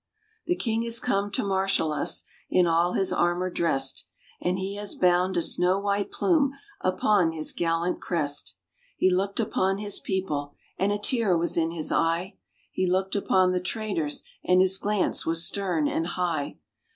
The 0.47 0.55
King 0.55 0.81
is 0.81 0.99
come 0.99 1.29
to 1.29 1.43
marshal 1.43 1.91
us, 1.93 2.23
in 2.49 2.65
all 2.65 2.93
his 2.93 3.13
armor 3.13 3.51
dressed; 3.51 4.05
And 4.41 4.57
he 4.57 4.73
has 4.77 4.95
bound 4.95 5.37
a 5.37 5.43
snow 5.43 5.77
white 5.77 6.09
plume 6.09 6.53
upon 6.79 7.33
his 7.33 7.51
gallant 7.51 8.01
crest. 8.01 8.55
He 8.97 9.13
looked 9.13 9.39
upon 9.39 9.77
his 9.77 9.99
people, 9.99 10.55
and 10.79 10.91
a 10.91 10.97
tear 10.97 11.37
was 11.37 11.55
in 11.55 11.69
his 11.69 11.91
eye; 11.91 12.35
He 12.71 12.87
looked 12.89 13.15
upon 13.15 13.51
the 13.51 13.59
traitors, 13.61 14.23
and 14.43 14.59
his 14.59 14.79
glance 14.79 15.23
was 15.23 15.45
stern 15.45 15.87
and 15.87 16.07
high. 16.07 16.55